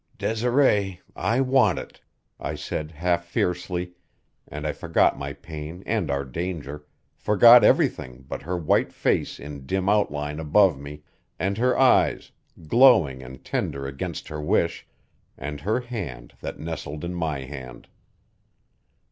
"Desiree 0.17 0.99
I 1.15 1.41
want 1.41 1.77
it," 1.77 2.01
I 2.39 2.55
said 2.55 2.89
half 2.89 3.23
fiercely, 3.23 3.91
and 4.47 4.65
I 4.65 4.71
forgot 4.71 5.15
my 5.15 5.33
pain 5.33 5.83
and 5.85 6.09
our 6.09 6.25
danger 6.25 6.87
forgot 7.13 7.63
everything 7.63 8.25
but 8.27 8.41
her 8.41 8.57
white 8.57 8.91
face 8.91 9.39
in 9.39 9.67
dim 9.67 9.87
outline 9.87 10.39
above 10.39 10.79
me, 10.79 11.03
and 11.37 11.55
her 11.59 11.77
eyes, 11.77 12.31
glowing 12.67 13.21
and 13.21 13.45
tender 13.45 13.85
against 13.85 14.27
her 14.29 14.41
wish, 14.41 14.87
and 15.37 15.61
her 15.61 15.81
hand 15.81 16.33
that 16.41 16.57
nestled 16.59 17.05
in 17.05 17.13
my 17.13 17.41
hand. 17.41 17.87